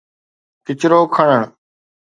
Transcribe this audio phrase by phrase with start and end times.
[0.65, 1.41] ڪچرو کڻڻ.